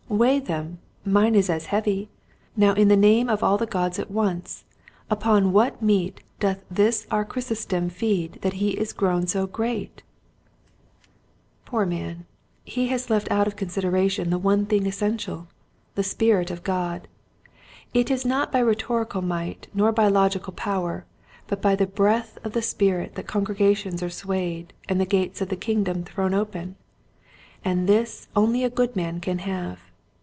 [0.11, 2.09] Weigh them, mine is as heavy.
[2.57, 4.65] Now in the name of all the gods at once
[5.09, 10.03] upon what meat doth this our Chrysostom feed that he is grown so great!"
[11.65, 12.25] Poor 214
[12.65, 13.15] Quiet Hints to Growing Preachers.
[13.15, 15.47] man, he has left out of consideration the one thing essential—
[15.95, 17.07] the spirit of God.
[17.93, 21.05] It is not by rhetorical might nor by logical power
[21.47, 25.47] but by the breath of the Spirit that congregations are swayed and the gates of
[25.47, 26.75] the kingdom thrown open.
[27.63, 29.79] And this only a good man can have.